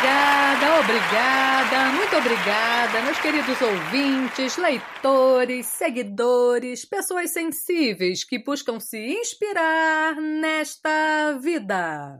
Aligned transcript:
Obrigada, 0.00 0.80
obrigada, 0.80 1.92
muito 1.92 2.16
obrigada, 2.16 3.02
meus 3.02 3.20
queridos 3.20 3.60
ouvintes, 3.60 4.56
leitores, 4.56 5.66
seguidores, 5.66 6.86
pessoas 6.86 7.34
sensíveis 7.34 8.24
que 8.24 8.42
buscam 8.42 8.80
se 8.80 8.96
inspirar 8.98 10.16
nesta 10.16 11.38
vida. 11.42 12.18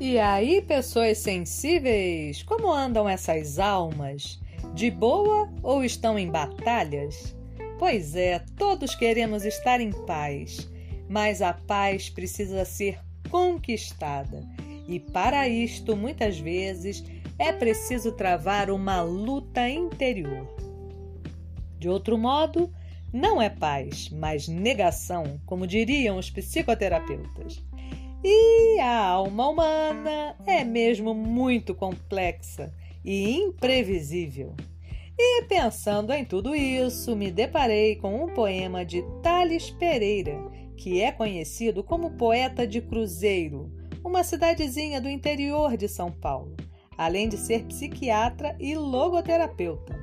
E 0.00 0.18
aí, 0.18 0.60
pessoas 0.62 1.18
sensíveis, 1.18 2.42
como 2.42 2.72
andam 2.72 3.08
essas 3.08 3.60
almas? 3.60 4.40
De 4.74 4.90
boa 4.90 5.48
ou 5.62 5.84
estão 5.84 6.18
em 6.18 6.28
batalhas? 6.28 7.36
Pois 7.84 8.16
é, 8.16 8.38
todos 8.56 8.94
queremos 8.94 9.44
estar 9.44 9.78
em 9.78 9.90
paz, 10.06 10.66
mas 11.06 11.42
a 11.42 11.52
paz 11.52 12.08
precisa 12.08 12.64
ser 12.64 12.98
conquistada. 13.28 14.42
E 14.88 14.98
para 14.98 15.46
isto, 15.46 15.94
muitas 15.94 16.38
vezes, 16.38 17.04
é 17.38 17.52
preciso 17.52 18.12
travar 18.12 18.70
uma 18.70 19.02
luta 19.02 19.68
interior. 19.68 20.48
De 21.78 21.86
outro 21.86 22.16
modo, 22.16 22.72
não 23.12 23.40
é 23.40 23.50
paz, 23.50 24.08
mas 24.08 24.48
negação, 24.48 25.38
como 25.44 25.66
diriam 25.66 26.16
os 26.16 26.30
psicoterapeutas. 26.30 27.62
E 28.24 28.80
a 28.80 28.98
alma 29.08 29.50
humana 29.50 30.34
é 30.46 30.64
mesmo 30.64 31.12
muito 31.12 31.74
complexa 31.74 32.72
e 33.04 33.30
imprevisível. 33.34 34.54
E 35.16 35.44
pensando 35.44 36.12
em 36.12 36.24
tudo 36.24 36.54
isso, 36.54 37.14
me 37.14 37.30
deparei 37.30 37.94
com 37.96 38.24
um 38.24 38.34
poema 38.34 38.84
de 38.84 39.02
Tales 39.22 39.70
Pereira, 39.70 40.36
que 40.76 41.00
é 41.00 41.12
conhecido 41.12 41.84
como 41.84 42.16
poeta 42.16 42.66
de 42.66 42.80
Cruzeiro, 42.80 43.72
uma 44.04 44.24
cidadezinha 44.24 45.00
do 45.00 45.08
interior 45.08 45.76
de 45.76 45.88
São 45.88 46.10
Paulo, 46.10 46.56
além 46.98 47.28
de 47.28 47.36
ser 47.36 47.64
psiquiatra 47.64 48.56
e 48.58 48.74
logoterapeuta. 48.74 50.02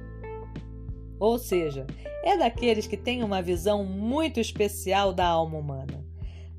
Ou 1.20 1.38
seja, 1.38 1.86
é 2.24 2.38
daqueles 2.38 2.88
que 2.88 2.98
têm 2.98 3.22
uma 3.22 3.42
visão 3.42 3.84
muito 3.84 4.40
especial 4.40 5.14
da 5.14 5.28
alma 5.28 5.58
humana. 5.58 6.06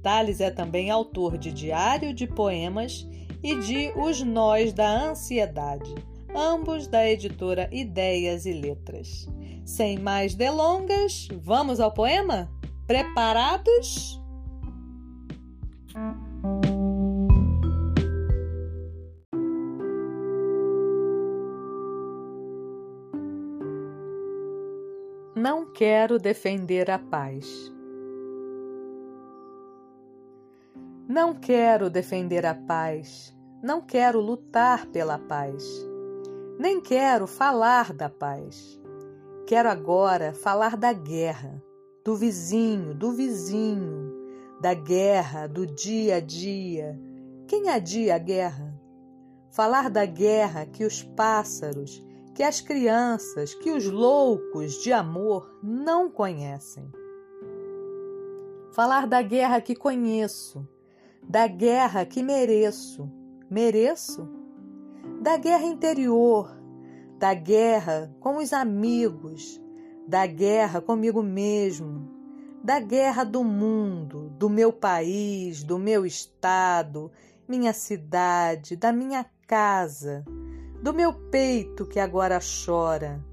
Tales 0.02 0.40
é 0.40 0.50
também 0.50 0.90
autor 0.90 1.38
de 1.38 1.50
Diário 1.50 2.12
de 2.12 2.26
Poemas 2.26 3.08
e 3.42 3.58
de 3.60 3.92
Os 3.96 4.22
Nós 4.22 4.72
da 4.72 4.88
Ansiedade, 4.88 5.94
ambos 6.34 6.86
da 6.86 7.08
editora 7.08 7.68
Ideias 7.72 8.46
e 8.46 8.52
Letras. 8.52 9.28
Sem 9.64 9.98
mais 9.98 10.34
delongas, 10.34 11.28
vamos 11.42 11.80
ao 11.80 11.92
poema? 11.92 12.50
Preparados? 12.86 14.20
Não 25.34 25.72
quero 25.72 26.18
defender 26.18 26.90
a 26.90 26.98
paz. 26.98 27.72
Não 31.08 31.34
quero 31.34 31.90
defender 31.90 32.46
a 32.46 32.54
paz, 32.54 33.36
não 33.62 33.82
quero 33.82 34.18
lutar 34.18 34.86
pela 34.86 35.18
paz, 35.18 35.62
nem 36.62 36.80
quero 36.80 37.26
falar 37.26 37.92
da 37.92 38.08
paz. 38.08 38.80
Quero 39.48 39.68
agora 39.68 40.32
falar 40.32 40.76
da 40.76 40.92
guerra, 40.92 41.60
do 42.04 42.14
vizinho, 42.14 42.94
do 42.94 43.10
vizinho, 43.10 44.14
da 44.60 44.72
guerra, 44.72 45.48
do 45.48 45.66
dia 45.66 46.16
a 46.16 46.20
dia. 46.20 46.96
Quem 47.48 47.68
adia 47.68 48.14
a 48.14 48.18
guerra? 48.18 48.80
Falar 49.50 49.90
da 49.90 50.06
guerra 50.06 50.64
que 50.64 50.84
os 50.84 51.02
pássaros, 51.02 52.00
que 52.32 52.44
as 52.44 52.60
crianças, 52.60 53.52
que 53.54 53.72
os 53.72 53.90
loucos 53.90 54.74
de 54.84 54.92
amor 54.92 55.58
não 55.64 56.08
conhecem. 56.08 56.88
Falar 58.70 59.08
da 59.08 59.20
guerra 59.20 59.60
que 59.60 59.74
conheço, 59.74 60.66
da 61.28 61.48
guerra 61.48 62.06
que 62.06 62.22
mereço. 62.22 63.10
Mereço? 63.50 64.41
Da 65.22 65.36
guerra 65.36 65.64
interior, 65.64 66.50
da 67.16 67.32
guerra 67.32 68.12
com 68.18 68.38
os 68.38 68.52
amigos, 68.52 69.60
da 70.06 70.26
guerra 70.26 70.80
comigo 70.80 71.22
mesmo, 71.22 72.10
da 72.62 72.80
guerra 72.80 73.22
do 73.24 73.44
mundo, 73.44 74.30
do 74.30 74.50
meu 74.50 74.72
país, 74.72 75.62
do 75.62 75.78
meu 75.78 76.04
estado, 76.04 77.12
minha 77.46 77.72
cidade, 77.72 78.74
da 78.74 78.92
minha 78.92 79.24
casa, 79.46 80.24
do 80.82 80.92
meu 80.92 81.12
peito 81.30 81.86
que 81.86 82.00
agora 82.00 82.40
chora. 82.40 83.24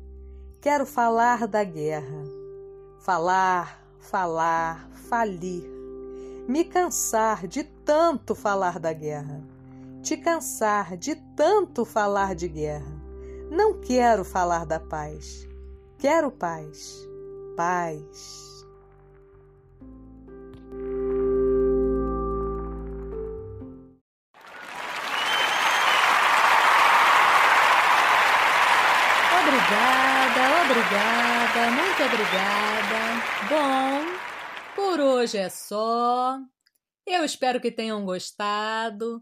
Quero 0.62 0.86
falar 0.86 1.48
da 1.48 1.64
guerra. 1.64 2.24
Falar, 3.00 3.82
falar, 4.00 4.88
falir 5.10 5.80
me 6.50 6.64
cansar 6.64 7.46
de 7.46 7.64
tanto 7.64 8.34
falar 8.34 8.80
da 8.80 8.92
guerra, 8.92 9.40
te 10.02 10.16
cansar 10.18 10.98
de 10.98 11.16
tanto 11.36 11.84
falar 11.86 12.36
de 12.36 12.48
guerra. 12.48 13.00
Não 13.52 13.80
quero 13.82 14.24
falar 14.24 14.66
da 14.66 14.80
paz, 14.80 15.48
quero 15.98 16.32
paz, 16.32 17.08
paz. 17.56 18.50
Obrigada, 29.42 30.64
obrigada, 30.66 31.72
muito 31.72 32.04
obrigada. 32.04 32.80
Bom, 33.50 34.20
por 34.76 35.00
hoje 35.00 35.38
é 35.38 35.50
só. 35.50 36.40
Eu 37.06 37.26
espero 37.26 37.60
que 37.60 37.72
tenham 37.72 38.06
gostado. 38.06 39.22